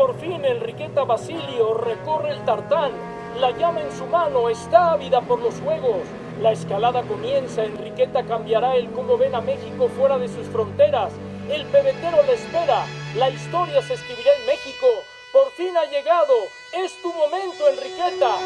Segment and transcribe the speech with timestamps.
[0.00, 2.90] Por fin Enriqueta Basilio, recorre el tartán.
[3.38, 6.08] La llama en su mano, está ávida por los juegos.
[6.40, 11.12] La escalada comienza, Enriqueta cambiará el cómo ven a México fuera de sus fronteras.
[11.50, 14.86] El pebetero le espera, la historia se escribirá en México.
[15.34, 16.32] Por fin ha llegado,
[16.72, 18.36] es tu momento, Enriqueta.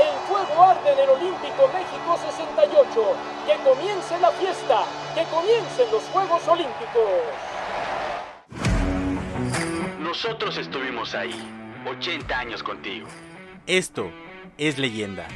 [0.00, 3.02] El fuego arde en el Olímpico México 68.
[3.46, 7.51] Que comience la fiesta, que comiencen los Juegos Olímpicos.
[10.12, 11.32] Nosotros estuvimos ahí,
[11.86, 13.08] 80 años contigo.
[13.66, 14.10] Esto
[14.58, 15.26] es leyenda.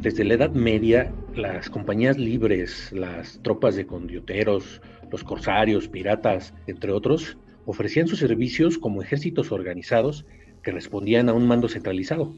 [0.00, 6.90] Desde la Edad Media, las compañías libres, las tropas de condioteros, los corsarios, piratas, entre
[6.90, 10.26] otros, ofrecían sus servicios como ejércitos organizados
[10.64, 12.34] que respondían a un mando centralizado.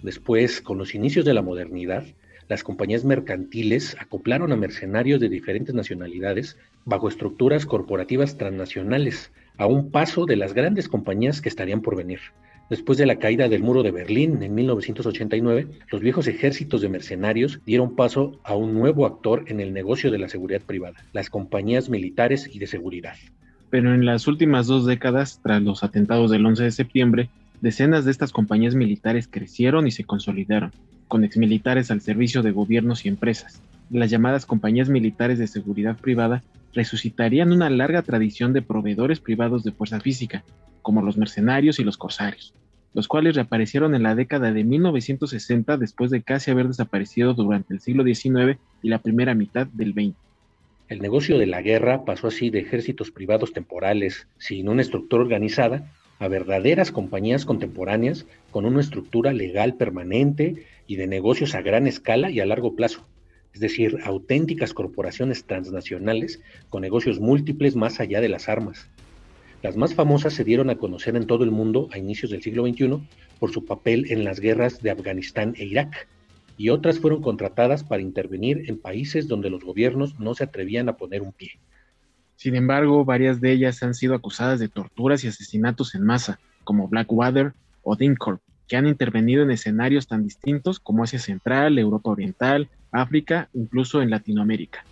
[0.00, 2.04] Después, con los inicios de la modernidad,
[2.52, 9.90] las compañías mercantiles acoplaron a mercenarios de diferentes nacionalidades bajo estructuras corporativas transnacionales, a un
[9.90, 12.20] paso de las grandes compañías que estarían por venir.
[12.68, 17.58] Después de la caída del muro de Berlín en 1989, los viejos ejércitos de mercenarios
[17.64, 21.88] dieron paso a un nuevo actor en el negocio de la seguridad privada, las compañías
[21.88, 23.16] militares y de seguridad.
[23.70, 27.30] Pero en las últimas dos décadas, tras los atentados del 11 de septiembre,
[27.62, 30.70] decenas de estas compañías militares crecieron y se consolidaron,
[31.12, 33.60] con exmilitares al servicio de gobiernos y empresas.
[33.90, 39.72] Las llamadas compañías militares de seguridad privada resucitarían una larga tradición de proveedores privados de
[39.72, 40.42] fuerza física,
[40.80, 42.54] como los mercenarios y los corsarios
[42.94, 47.80] los cuales reaparecieron en la década de 1960 después de casi haber desaparecido durante el
[47.80, 50.14] siglo XIX y la primera mitad del XX.
[50.88, 55.90] El negocio de la guerra pasó así de ejércitos privados temporales, sin una estructura organizada,
[56.22, 62.30] a verdaderas compañías contemporáneas con una estructura legal permanente y de negocios a gran escala
[62.30, 63.08] y a largo plazo,
[63.54, 68.90] es decir, auténticas corporaciones transnacionales con negocios múltiples más allá de las armas,
[69.62, 72.66] las más famosas se dieron a conocer en todo el mundo a inicios del siglo
[72.66, 73.08] XXI
[73.38, 76.08] por su papel en las guerras de Afganistán e Irak,
[76.58, 80.98] y otras fueron contratadas para intervenir en países donde los gobiernos no se atrevían a
[80.98, 81.52] poner un pie.
[82.36, 86.86] Sin embargo, varias de ellas han sido acusadas de torturas y asesinatos en masa, como
[86.86, 92.70] Blackwater o DynCorp, que han intervenido en escenarios tan distintos como Asia Central, Europa Oriental,
[92.90, 94.82] África, incluso en Latinoamérica.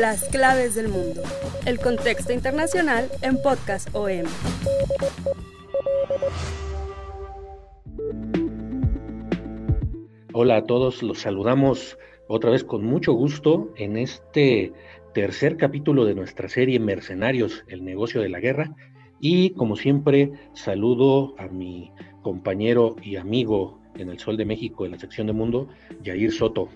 [0.00, 1.20] Las claves del mundo.
[1.66, 4.24] El contexto internacional en Podcast OM.
[10.32, 11.98] Hola a todos, los saludamos
[12.28, 14.72] otra vez con mucho gusto en este
[15.12, 18.74] tercer capítulo de nuestra serie Mercenarios, el negocio de la guerra.
[19.20, 21.90] Y como siempre, saludo a mi
[22.22, 25.68] compañero y amigo en el Sol de México, en la sección de Mundo,
[26.02, 26.68] Yair Soto.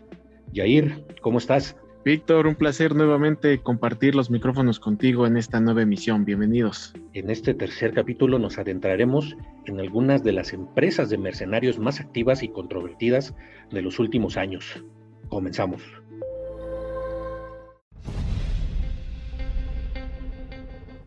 [0.53, 1.77] Yair, ¿cómo estás?
[2.05, 6.25] Víctor, un placer nuevamente compartir los micrófonos contigo en esta nueva emisión.
[6.25, 6.95] Bienvenidos.
[7.13, 9.37] En este tercer capítulo nos adentraremos
[9.67, 13.37] en algunas de las empresas de mercenarios más activas y controvertidas
[13.71, 14.85] de los últimos años.
[15.29, 16.02] Comenzamos.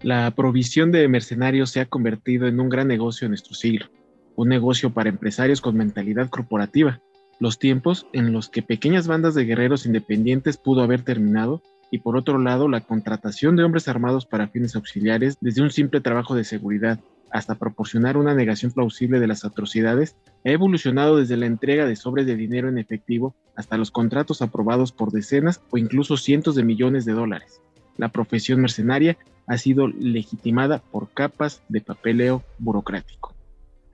[0.06, 3.88] La provisión de mercenarios se ha convertido en un gran negocio en nuestro siglo,
[4.36, 7.02] un negocio para empresarios con mentalidad corporativa
[7.40, 12.18] los tiempos en los que pequeñas bandas de guerreros independientes pudo haber terminado y por
[12.18, 16.44] otro lado la contratación de hombres armados para fines auxiliares desde un simple trabajo de
[16.44, 17.00] seguridad
[17.32, 22.28] hasta proporcionar una negación plausible de las atrocidades, ha evolucionado desde la entrega de sobres
[22.28, 27.06] de dinero en efectivo hasta los contratos aprobados por decenas o incluso cientos de millones
[27.06, 27.60] de dólares.
[27.98, 33.34] La profesión mercenaria ha sido legitimada por capas de papeleo burocrático.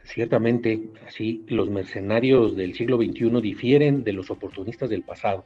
[0.04, 5.44] Ciertamente, así los mercenarios del siglo XXI difieren de los oportunistas del pasado.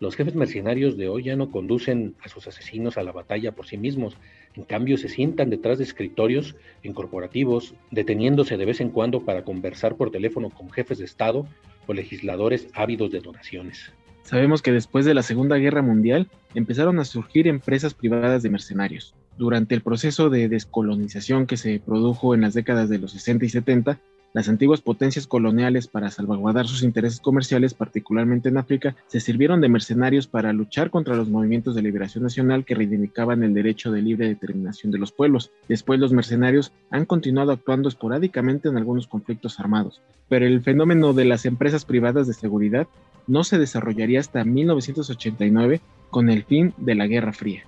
[0.00, 3.66] Los jefes mercenarios de hoy ya no conducen a sus asesinos a la batalla por
[3.66, 4.16] sí mismos,
[4.56, 9.44] en cambio se sientan detrás de escritorios en corporativos, deteniéndose de vez en cuando para
[9.44, 11.46] conversar por teléfono con jefes de Estado
[11.86, 13.92] o legisladores ávidos de donaciones.
[14.22, 19.14] Sabemos que después de la Segunda Guerra Mundial empezaron a surgir empresas privadas de mercenarios,
[19.38, 23.48] durante el proceso de descolonización que se produjo en las décadas de los 60 y
[23.48, 23.98] 70,
[24.32, 29.68] Las antiguas potencias coloniales, para salvaguardar sus intereses comerciales, particularmente en África, se sirvieron de
[29.68, 34.28] mercenarios para luchar contra los movimientos de liberación nacional que reivindicaban el derecho de libre
[34.28, 35.50] determinación de los pueblos.
[35.68, 41.24] Después los mercenarios han continuado actuando esporádicamente en algunos conflictos armados, pero el fenómeno de
[41.24, 42.86] las empresas privadas de seguridad
[43.26, 47.64] no se desarrollaría hasta 1989 con el fin de la Guerra Fría.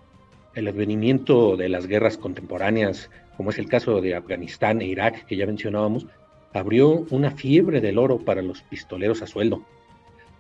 [0.55, 5.37] El advenimiento de las guerras contemporáneas, como es el caso de Afganistán e Irak que
[5.37, 6.07] ya mencionábamos,
[6.53, 9.65] abrió una fiebre del oro para los pistoleros a sueldo.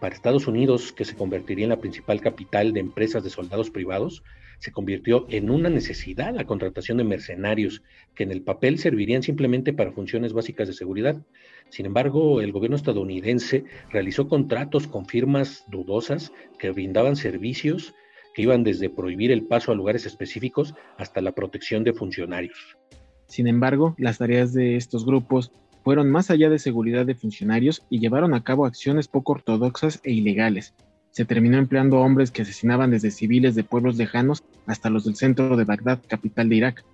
[0.00, 4.23] Para Estados Unidos, que se convertiría en la principal capital de empresas de soldados privados,
[4.59, 7.82] se convirtió en una necesidad la contratación de mercenarios
[8.14, 11.20] que en el papel servirían simplemente para funciones básicas de seguridad.
[11.69, 17.94] Sin embargo, el gobierno estadounidense realizó contratos con firmas dudosas que brindaban servicios
[18.35, 22.76] que iban desde prohibir el paso a lugares específicos hasta la protección de funcionarios.
[23.26, 27.99] Sin embargo, las tareas de estos grupos fueron más allá de seguridad de funcionarios y
[27.99, 30.75] llevaron a cabo acciones poco ortodoxas e ilegales.
[31.11, 35.56] Se terminó empleando hombres que asesinaban desde civiles de pueblos lejanos hasta los del centro
[35.56, 36.84] de Bagdad, capital de Irak.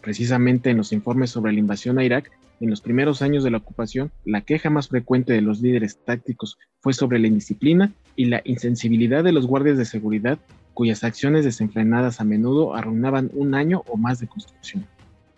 [0.00, 3.58] Precisamente en los informes sobre la invasión a Irak, en los primeros años de la
[3.58, 8.40] ocupación, la queja más frecuente de los líderes tácticos fue sobre la indisciplina y la
[8.44, 10.38] insensibilidad de los guardias de seguridad,
[10.72, 14.86] cuyas acciones desenfrenadas a menudo arruinaban un año o más de construcción.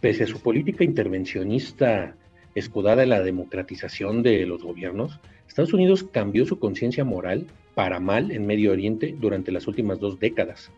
[0.00, 2.14] Pese a su política intervencionista
[2.58, 8.30] escudada en la democratización de los gobiernos, Estados Unidos cambió su conciencia moral para mal
[8.30, 10.70] en Medio Oriente durante las últimas dos décadas.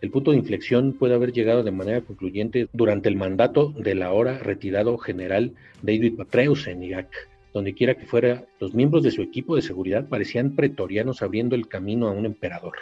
[0.00, 4.38] El punto de inflexión puede haber llegado de manera concluyente durante el mandato del ahora
[4.38, 7.08] retirado general David Petraeus en Irak.
[7.52, 11.66] Donde quiera que fuera, los miembros de su equipo de seguridad parecían pretorianos abriendo el
[11.66, 12.74] camino a un emperador.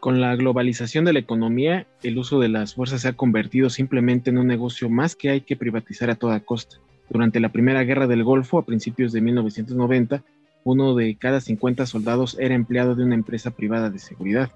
[0.00, 4.30] Con la globalización de la economía, el uso de las fuerzas se ha convertido simplemente
[4.30, 6.76] en un negocio más que hay que privatizar a toda costa.
[7.10, 10.22] Durante la Primera Guerra del Golfo, a principios de 1990,
[10.64, 14.50] uno de cada 50 soldados era empleado de una empresa privada de seguridad.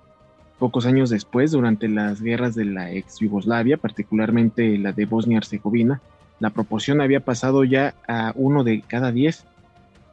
[0.59, 6.03] Pocos años después, durante las guerras de la ex Yugoslavia, particularmente la de Bosnia-Herzegovina,
[6.41, 9.47] la proporción había pasado ya a uno de cada diez.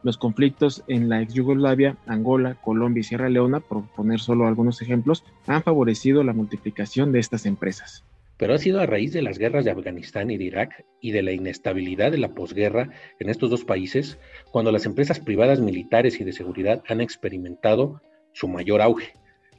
[0.01, 4.81] Los conflictos en la ex Yugoslavia, Angola, Colombia y Sierra Leona, por poner solo algunos
[4.81, 8.05] ejemplos, han favorecido la multiplicación de estas empresas
[8.39, 11.21] pero ha sido a raíz de las guerras de Afganistán y de Irak y de
[11.21, 12.89] la inestabilidad de la posguerra
[13.19, 14.17] en estos dos países
[14.49, 18.01] cuando las empresas privadas militares y de seguridad han experimentado
[18.31, 19.11] su mayor auge.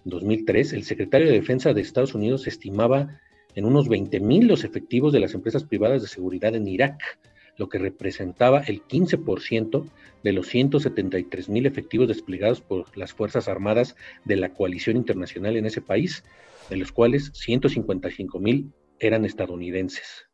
[0.07, 3.21] En 2003, el secretario de Defensa de Estados Unidos estimaba
[3.55, 7.03] en unos 20.000 los efectivos de las empresas privadas de seguridad en Irak,
[7.61, 9.85] lo que representaba el 15%
[10.23, 15.83] de los 173.000 efectivos desplegados por las Fuerzas Armadas de la coalición internacional en ese
[15.83, 16.25] país,
[16.71, 20.27] de los cuales 155 mil eran estadounidenses.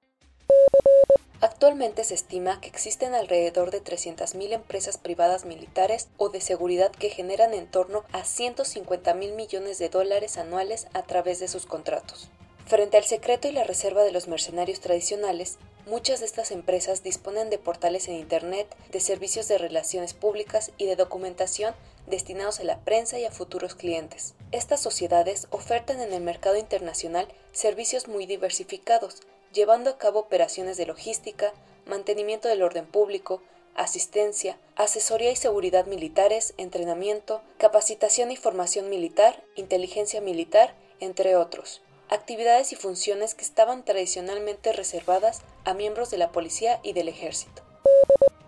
[1.40, 7.10] Actualmente se estima que existen alrededor de 300.000 empresas privadas militares o de seguridad que
[7.10, 12.30] generan en torno a 150 mil millones de dólares anuales a través de sus contratos.
[12.66, 17.48] Frente al secreto y la reserva de los mercenarios tradicionales, muchas de estas empresas disponen
[17.48, 21.74] de portales en Internet, de servicios de relaciones públicas y de documentación
[22.06, 24.34] destinados a la prensa y a futuros clientes.
[24.52, 29.22] Estas sociedades ofertan en el mercado internacional servicios muy diversificados,
[29.52, 31.52] llevando a cabo operaciones de logística,
[31.86, 33.42] mantenimiento del orden público,
[33.74, 41.82] asistencia, asesoría y seguridad militares, entrenamiento, capacitación y formación militar, inteligencia militar, entre otros.
[42.08, 47.62] Actividades y funciones que estaban tradicionalmente reservadas a miembros de la policía y del ejército.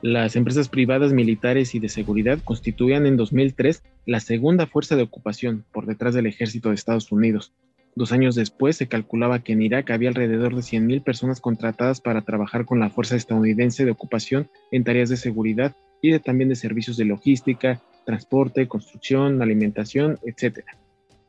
[0.00, 5.64] Las empresas privadas militares y de seguridad constituían en 2003 la segunda fuerza de ocupación
[5.72, 7.52] por detrás del ejército de Estados Unidos.
[7.96, 12.22] Dos años después se calculaba que en Irak había alrededor de 100.000 personas contratadas para
[12.22, 16.96] trabajar con la fuerza estadounidense de ocupación en tareas de seguridad y también de servicios
[16.96, 20.60] de logística, transporte, construcción, alimentación, etc.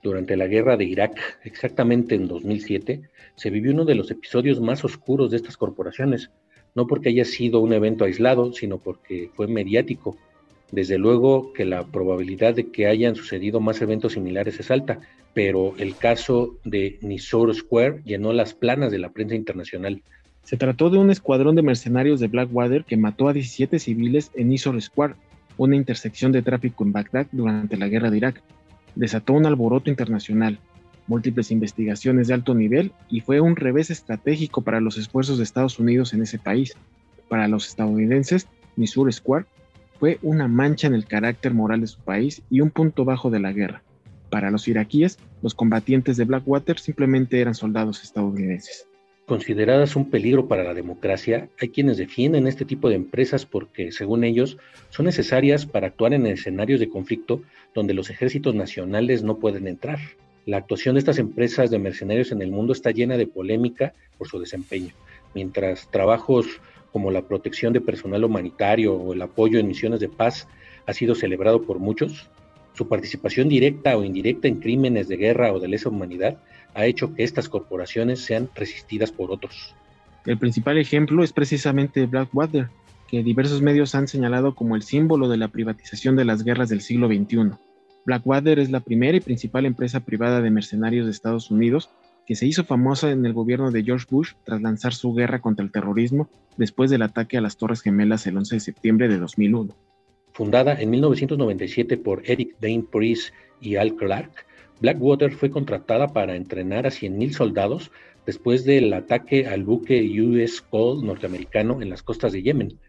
[0.01, 3.01] Durante la guerra de Irak, exactamente en 2007,
[3.36, 6.32] se vivió uno de los episodios más oscuros de estas corporaciones,
[6.74, 10.18] no porque haya sido un evento aislado, sino porque fue mediático.
[10.72, 15.00] Desde luego que la probabilidad de que hayan sucedido más eventos similares es alta,
[15.34, 20.01] pero el caso de Nisor Square llenó las planas de la prensa internacional.
[20.44, 24.50] Se trató de un escuadrón de mercenarios de Blackwater que mató a 17 civiles en
[24.50, 25.15] Nisor Square,
[25.58, 28.41] una intersección de tráfico en Bagdad durante la guerra de Irak.
[28.96, 30.60] Desató un alboroto internacional,
[31.08, 35.79] múltiples investigaciones de alto nivel y fue un revés estratégico para los esfuerzos de Estados
[35.79, 36.75] Unidos en ese país.
[37.27, 39.46] Para los estadounidenses, Missouri Square
[40.00, 43.39] fue una mancha en el carácter moral de su país y un punto bajo de
[43.39, 43.84] la guerra.
[44.29, 48.88] Para los iraquíes, los combatientes de Blackwater simplemente eran soldados estadounidenses.
[49.29, 54.24] Consideradas un peligro para la democracia, hay quienes defienden este tipo de empresas porque, según
[54.24, 54.57] ellos,
[54.89, 57.43] son necesarias para actuar en escenarios de conflicto
[57.75, 60.00] donde los ejércitos nacionales no pueden entrar.
[60.48, 64.27] La actuación de estas empresas de mercenarios en el mundo está llena de polémica por
[64.27, 64.95] su desempeño,
[65.36, 66.48] mientras trabajos
[66.91, 70.48] como la protección de personal humanitario o el apoyo en misiones de paz
[70.88, 72.31] ha sido celebrado por muchos,
[72.79, 76.38] su participación directa o indirecta en crímenes de guerra o de lesa humanidad
[76.74, 79.75] ha hecho que estas corporaciones sean resistidas por otros.
[80.25, 82.69] El principal ejemplo es precisamente Blackwater,
[83.09, 86.79] que diversos medios han señalado como el símbolo de la privatización de las guerras del
[86.79, 87.51] siglo XXI.
[88.05, 91.89] Blackwater es la primera y principal empresa privada de mercenarios de Estados Unidos
[92.25, 95.65] que se hizo famosa en el gobierno de George Bush tras lanzar su guerra contra
[95.65, 99.75] el terrorismo después del ataque a las Torres Gemelas el 11 de septiembre de 2001.
[100.39, 104.31] Fundada en 1997 por Eric Dane Priest y Al Clark,
[104.79, 107.91] Blackwater fue contratada para entrenar a 100.000 soldados
[108.25, 112.79] después del ataque al buque US Cole norteamericano en las costas de Yemen.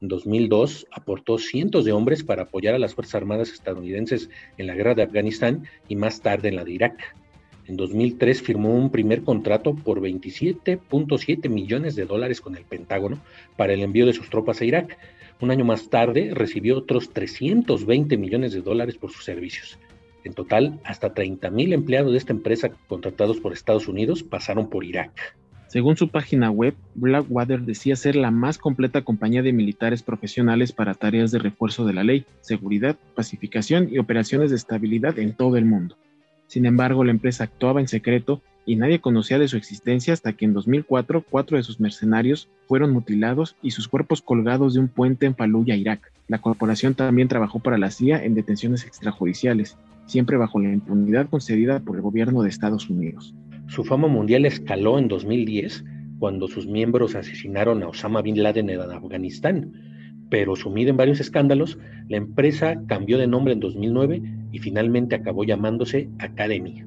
[0.00, 4.76] En 2002 aportó cientos de hombres para apoyar a las Fuerzas Armadas estadounidenses en la
[4.76, 7.16] guerra de Afganistán y más tarde en la de Irak.
[7.66, 13.20] En 2003 firmó un primer contrato por 27.7 millones de dólares con el Pentágono
[13.56, 14.96] para el envío de sus tropas a Irak.
[15.42, 19.76] Un año más tarde recibió otros 320 millones de dólares por sus servicios.
[20.22, 25.10] En total, hasta 30.000 empleados de esta empresa contratados por Estados Unidos pasaron por Irak.
[25.66, 30.94] Según su página web, Blackwater decía ser la más completa compañía de militares profesionales para
[30.94, 35.64] tareas de refuerzo de la ley, seguridad, pacificación y operaciones de estabilidad en todo el
[35.64, 35.96] mundo.
[36.46, 40.44] Sin embargo, la empresa actuaba en secreto y nadie conocía de su existencia hasta que
[40.44, 45.26] en 2004 cuatro de sus mercenarios fueron mutilados y sus cuerpos colgados de un puente
[45.26, 46.12] en Fallujah, Irak.
[46.28, 49.76] La corporación también trabajó para la CIA en detenciones extrajudiciales
[50.06, 53.34] siempre bajo la impunidad concedida por el gobierno de Estados Unidos.
[53.68, 55.84] Su fama mundial escaló en 2010
[56.18, 59.72] cuando sus miembros asesinaron a Osama Bin Laden en Afganistán,
[60.28, 61.78] pero sumida en varios escándalos,
[62.08, 66.84] la empresa cambió de nombre en 2009 y finalmente acabó llamándose Academy.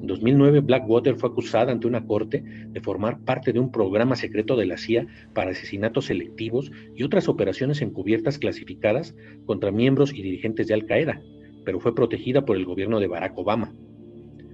[0.00, 4.56] En 2009, Blackwater fue acusada ante una corte de formar parte de un programa secreto
[4.56, 9.14] de la CIA para asesinatos selectivos y otras operaciones encubiertas clasificadas
[9.46, 11.22] contra miembros y dirigentes de Al Qaeda,
[11.64, 13.72] pero fue protegida por el gobierno de Barack Obama.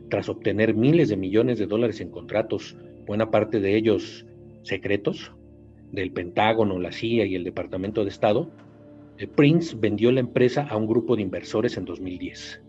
[0.09, 4.27] Tras obtener miles de millones de dólares en contratos, buena parte de ellos
[4.63, 5.33] secretos,
[5.91, 8.51] del Pentágono, la CIA y el Departamento de Estado,
[9.37, 12.63] Prince vendió la empresa a un grupo de inversores en 2010.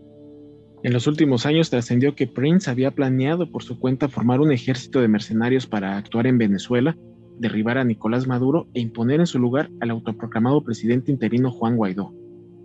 [0.84, 5.00] En los últimos años trascendió que Prince había planeado por su cuenta formar un ejército
[5.00, 6.98] de mercenarios para actuar en Venezuela,
[7.40, 12.13] derribar a Nicolás Maduro e imponer en su lugar al autoproclamado presidente interino Juan Guaidó.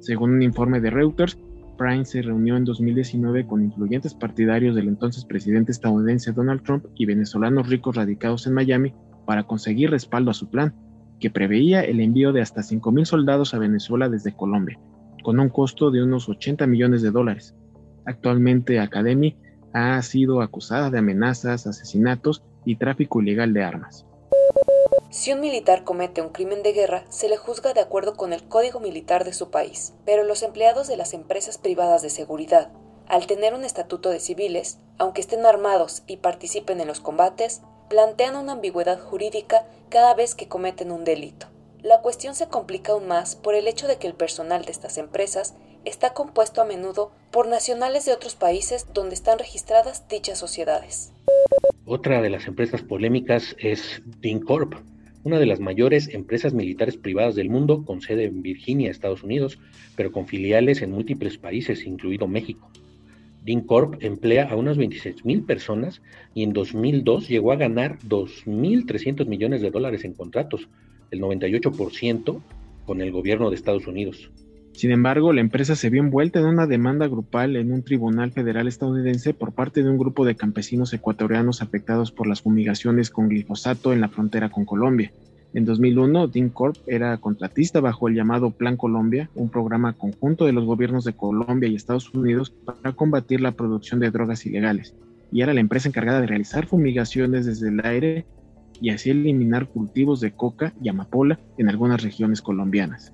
[0.01, 1.39] Según un informe de Reuters,
[1.79, 7.07] Prime se reunió en 2019 con influyentes partidarios del entonces presidente estadounidense Donald Trump y
[7.07, 8.95] venezolanos ricos radicados en Miami
[9.27, 10.75] para conseguir respaldo a su plan,
[11.21, 14.77] que preveía el envío de hasta 5.000 soldados a Venezuela desde Colombia,
[15.23, 17.55] con un costo de unos 80 millones de dólares.
[18.09, 19.37] Actualmente Academy
[19.75, 24.07] ha sido acusada de amenazas, asesinatos y tráfico ilegal de armas.
[25.11, 28.49] Si un militar comete un crimen de guerra, se le juzga de acuerdo con el
[28.49, 32.71] código militar de su país, pero los empleados de las empresas privadas de seguridad,
[33.09, 37.61] al tener un estatuto de civiles, aunque estén armados y participen en los combates,
[37.91, 41.49] plantean una ambigüedad jurídica cada vez que cometen un delito.
[41.83, 44.97] La cuestión se complica aún más por el hecho de que el personal de estas
[44.97, 45.55] empresas
[45.89, 51.13] está compuesto a menudo por nacionales de otros países donde están registradas dichas sociedades.
[51.85, 54.75] Otra de las empresas polémicas es DynCorp,
[55.25, 59.59] una de las mayores empresas militares privadas del mundo, con sede en Virginia, Estados Unidos,
[59.97, 62.71] pero con filiales en múltiples países, incluido México.
[63.45, 66.03] DynCorp emplea a unas 26 mil personas
[66.35, 70.69] y en 2002 llegó a ganar 2.300 millones de dólares en contratos,
[71.11, 72.41] el 98%
[72.85, 74.31] con el gobierno de Estados Unidos.
[74.79, 78.69] Sin embargo, la empresa se vio envuelta en una demanda grupal en un tribunal federal
[78.69, 83.93] estadounidense por parte de un grupo de campesinos ecuatorianos afectados por las fumigaciones con glifosato
[83.93, 85.13] en la frontera con Colombia.
[85.53, 90.65] En 2001, DynCorp era contratista bajo el llamado Plan Colombia, un programa conjunto de los
[90.65, 94.95] gobiernos de Colombia y Estados Unidos para combatir la producción de drogas ilegales,
[95.33, 98.27] y era la empresa encargada de realizar fumigaciones desde el aire
[98.81, 103.13] y así eliminar cultivos de coca y amapola en algunas regiones colombianas.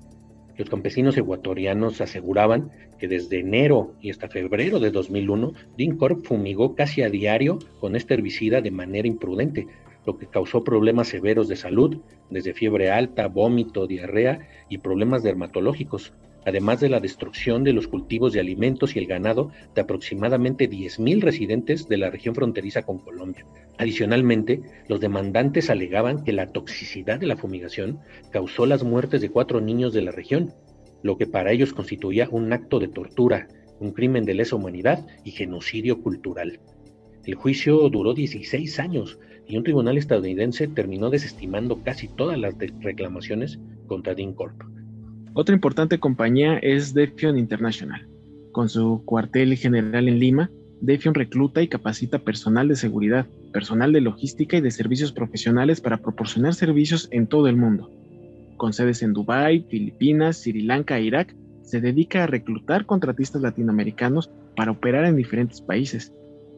[0.57, 7.03] Los campesinos ecuatorianos aseguraban que desde enero y hasta febrero de 2001, DynCorp fumigó casi
[7.03, 9.67] a diario con este herbicida de manera imprudente,
[10.07, 11.99] lo que causó problemas severos de salud,
[12.31, 16.13] desde fiebre alta, vómito, diarrea y problemas dermatológicos.
[16.47, 21.21] Además de la destrucción de los cultivos de alimentos y el ganado de aproximadamente 10.000
[21.21, 23.47] residentes de la región fronteriza con Colombia.
[23.79, 29.61] Adicionalmente, los demandantes alegaban que la toxicidad de la fumigación causó las muertes de cuatro
[29.61, 30.53] niños de la región,
[31.03, 33.49] lo que para ellos constituía un acto de tortura,
[33.81, 36.61] un crimen de lesa humanidad y genocidio cultural.
[37.25, 43.59] El juicio duró 16 años y un tribunal estadounidense terminó desestimando casi todas las reclamaciones
[43.87, 44.74] contra DynCorp.
[45.37, 48.07] Otra importante compañía es Defion International.
[48.53, 50.49] Con su cuartel general en Lima,
[50.81, 55.97] Defion recluta y capacita personal de seguridad, personal de logística y de servicios profesionales para
[55.97, 57.91] proporcionar servicios en todo el mundo.
[58.57, 64.31] Con sedes en Dubái, Filipinas, Sri Lanka e Irak, se dedica a reclutar contratistas latinoamericanos
[64.55, 66.13] para operar en diferentes países,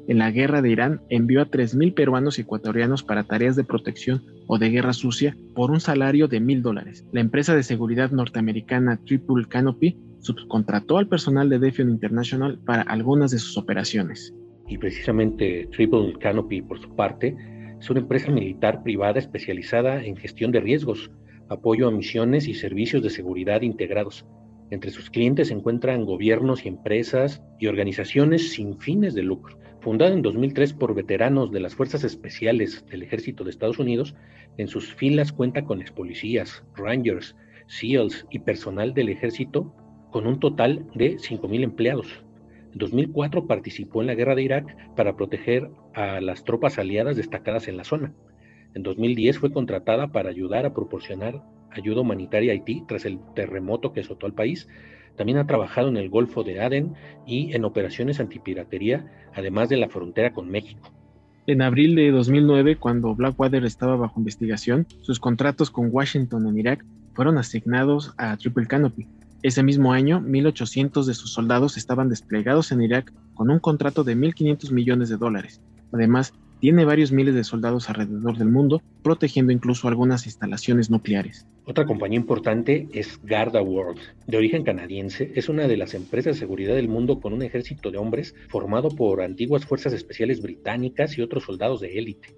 [0.09, 4.23] en la guerra de Irán envió a 3.000 peruanos y ecuatorianos para tareas de protección
[4.47, 7.05] o de guerra sucia por un salario de mil dólares.
[7.13, 13.33] La empresa de seguridad norteamericana Triple Canopy subcontrató al personal de Defion International para algunas
[13.33, 14.33] de sus operaciones.
[14.69, 17.37] Y precisamente Triple Canopy, por su parte,
[17.81, 21.11] es una empresa militar privada especializada en gestión de riesgos,
[21.49, 24.25] apoyo a misiones y servicios de seguridad integrados.
[24.71, 29.57] Entre sus clientes se encuentran gobiernos y empresas y organizaciones sin fines de lucro
[29.87, 34.17] Fundada en 2003 por veteranos de las Fuerzas Especiales del Ejército de Estados Unidos,
[34.57, 37.37] en sus filas cuenta con ex policías, rangers,
[37.69, 39.73] SEALs y personal del ejército
[40.11, 42.25] con un total de 5.000 empleados.
[42.73, 47.69] En 2004 participó en la guerra de Irak para proteger a las tropas aliadas destacadas
[47.69, 48.13] en la zona.
[48.75, 53.93] En 2010 fue contratada para ayudar a proporcionar ayuda humanitaria a Haití tras el terremoto
[53.93, 54.67] que azotó al país
[55.17, 56.95] también ha trabajado en el Golfo de Aden
[57.27, 60.91] y en operaciones antipiratería, además de la frontera con México.
[61.47, 66.85] En abril de 2009, cuando Blackwater estaba bajo investigación, sus contratos con Washington en Irak
[67.15, 69.07] fueron asignados a Triple Canopy.
[69.43, 74.17] Ese mismo año, 1.800 de sus soldados estaban desplegados en Irak con un contrato de
[74.17, 75.61] 1.500 millones de dólares.
[75.93, 76.33] Además,
[76.67, 81.47] tiene varios miles de soldados alrededor del mundo, protegiendo incluso algunas instalaciones nucleares.
[81.65, 85.31] Otra compañía importante es Garda World, de origen canadiense.
[85.37, 88.89] Es una de las empresas de seguridad del mundo con un ejército de hombres formado
[88.89, 92.35] por antiguas fuerzas especiales británicas y otros soldados de élite.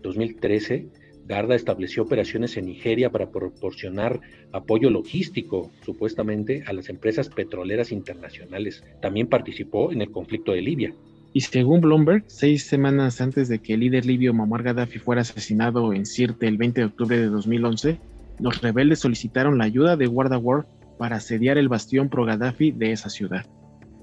[0.00, 0.86] 2013,
[1.26, 4.20] Garda estableció operaciones en Nigeria para proporcionar
[4.52, 8.84] apoyo logístico, supuestamente, a las empresas petroleras internacionales.
[9.00, 10.94] También participó en el conflicto de Libia.
[11.34, 15.94] Y según Bloomberg, seis semanas antes de que el líder libio Muammar Gaddafi fuera asesinado
[15.94, 17.98] en Sirte el 20 de octubre de 2011,
[18.38, 20.66] los rebeldes solicitaron la ayuda de War
[20.98, 23.46] para asediar el bastión pro-Gaddafi de esa ciudad.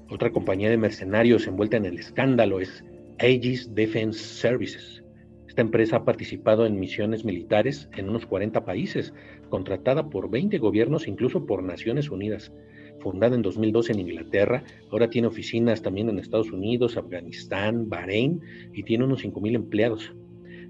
[0.08, 2.84] Otra compañía de mercenarios envuelta en el escándalo es
[3.18, 5.04] Aegis Defense Services.
[5.46, 9.14] Esta empresa ha participado en misiones militares en unos 40 países,
[9.50, 12.52] contratada por 20 gobiernos, incluso por Naciones Unidas
[13.00, 18.40] fundada en 2012 en Inglaterra, ahora tiene oficinas también en Estados Unidos, Afganistán, Bahrein
[18.72, 20.14] y tiene unos 5.000 empleados.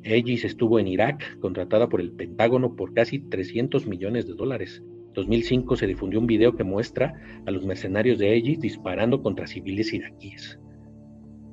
[0.05, 4.83] Aegis estuvo en Irak, contratada por el Pentágono por casi 300 millones de dólares.
[5.09, 7.15] En 2005 se difundió un video que muestra
[7.45, 10.59] a los mercenarios de Aegis disparando contra civiles iraquíes.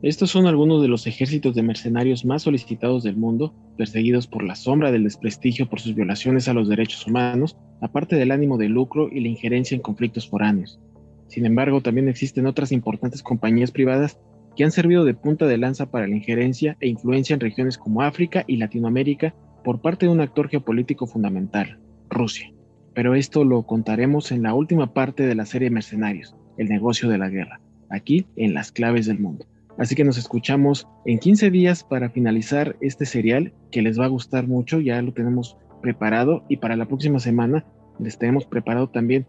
[0.04, 4.56] Estos son algunos de los ejércitos de mercenarios más solicitados del mundo, perseguidos por la
[4.56, 9.10] sombra del desprestigio por sus violaciones a los derechos humanos, aparte del ánimo de lucro
[9.12, 10.80] y la injerencia en conflictos foráneos.
[11.28, 14.20] Sin embargo, también existen otras importantes compañías privadas
[14.56, 18.04] que han servido de punta de lanza para la injerencia e influencia en regiones como
[18.04, 19.34] África y Latinoamérica
[19.64, 21.80] por parte de un actor geopolítico fundamental,
[22.10, 22.54] Rusia.
[22.94, 27.18] Pero esto lo contaremos en la última parte de la serie Mercenarios, el negocio de
[27.18, 29.46] la guerra, aquí en las claves del mundo.
[29.78, 34.10] Así que nos escuchamos en 15 días para finalizar este serial que les va a
[34.10, 37.66] gustar mucho, ya lo tenemos preparado y para la próxima semana
[38.00, 39.28] les tenemos preparado también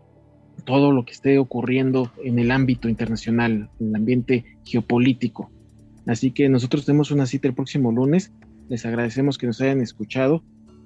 [0.64, 5.50] todo lo que esté ocurriendo en el ámbito internacional, en el ambiente geopolítico.
[6.06, 8.32] Así que nosotros tenemos una cita el próximo lunes.
[8.68, 10.42] Les agradecemos que nos hayan escuchado.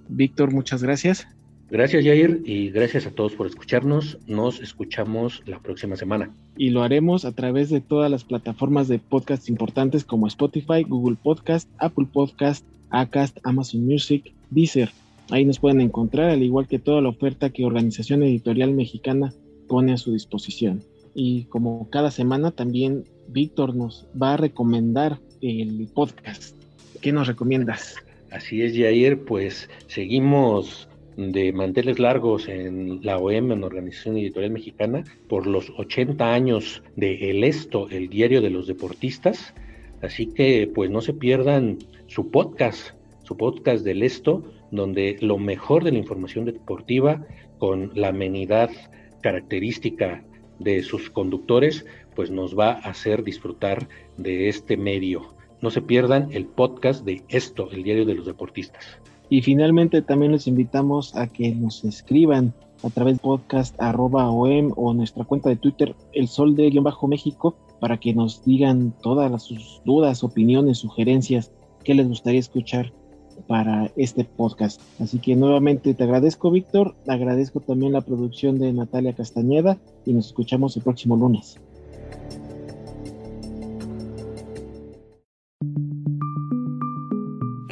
[0.09, 1.27] Víctor, muchas gracias.
[1.73, 4.19] Gracias, Jair, y gracias a todos por escucharnos.
[4.27, 6.31] Nos escuchamos la próxima semana.
[6.55, 11.17] Y lo haremos a través de todas las plataformas de podcast importantes como Spotify, Google
[11.23, 14.91] Podcast, Apple Podcast, Acast, Amazon Music, Deezer.
[15.31, 19.33] Ahí nos pueden encontrar, al igual que toda la oferta que Organización Editorial Mexicana
[19.67, 20.83] pone a su disposición.
[21.15, 26.55] Y como cada semana, también Víctor nos va a recomendar el podcast.
[27.01, 27.97] ¿Qué nos recomiendas?
[28.31, 35.05] Así es, Jair, pues seguimos de manteles largos en la OEM, en Organización Editorial Mexicana,
[35.29, 39.55] por los 80 años de El Esto, el diario de los deportistas.
[40.03, 42.95] Así que pues no se pierdan su podcast,
[43.25, 47.25] su podcast del Esto, donde lo mejor de la información deportiva
[47.59, 48.71] con la amenidad
[49.23, 50.25] característica
[50.59, 55.35] de sus conductores, pues nos va a hacer disfrutar de este medio.
[55.61, 58.99] No se pierdan el podcast de esto, el diario de los deportistas.
[59.33, 64.93] Y finalmente también les invitamos a que nos escriban a través de podcast arroba o
[64.93, 69.43] nuestra cuenta de Twitter, el sol de guion bajo México, para que nos digan todas
[69.43, 71.51] sus dudas, opiniones, sugerencias
[71.83, 72.93] que les gustaría escuchar
[73.47, 74.83] para este podcast.
[75.01, 76.95] Así que nuevamente te agradezco, Víctor.
[77.07, 81.59] Agradezco también la producción de Natalia Castañeda y nos escuchamos el próximo lunes.